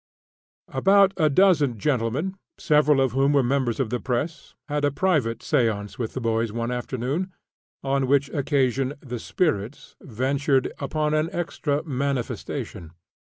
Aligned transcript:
About 0.73 1.13
a 1.15 1.29
dozen 1.29 1.77
gentlemen 1.77 2.35
several 2.57 2.99
of 2.99 3.11
whom 3.11 3.33
were 3.33 3.43
members 3.43 3.79
of 3.79 3.91
the 3.91 3.99
press 3.99 4.55
had 4.67 4.83
a 4.83 4.89
private 4.89 5.41
séance 5.41 5.99
with 5.99 6.13
the 6.15 6.19
boys 6.19 6.51
one 6.51 6.71
afternoon, 6.71 7.31
on 7.83 8.07
which 8.07 8.27
occasion 8.29 8.95
"the 9.01 9.19
spirits" 9.19 9.95
ventured 10.01 10.73
upon 10.79 11.13
an 11.13 11.29
extra 11.31 11.83
"manifestation." 11.83 12.93